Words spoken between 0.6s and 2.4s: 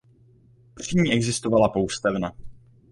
Při ní existovala poustevna.